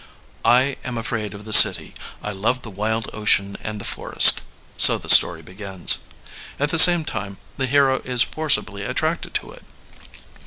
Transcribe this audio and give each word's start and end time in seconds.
I 0.43 0.77
am 0.83 0.97
afraid 0.97 1.35
of 1.35 1.45
the 1.45 1.53
city, 1.53 1.93
I 2.23 2.31
love 2.31 2.63
the 2.63 2.71
wild 2.71 3.07
ocean 3.13 3.55
and 3.61 3.79
the 3.79 3.85
forest, 3.85 4.41
'* 4.59 4.65
so 4.75 4.97
the 4.97 5.11
story 5.11 5.43
begins. 5.43 5.99
At 6.59 6.69
the 6.69 6.79
same 6.79 7.05
time 7.05 7.37
the 7.57 7.67
hero 7.67 7.99
is 8.03 8.23
forcibly 8.23 8.81
attracted 8.83 9.35
to 9.35 9.51
it. 9.51 9.63